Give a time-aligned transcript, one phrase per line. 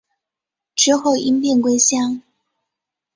[0.73, 2.23] 之后因病归乡。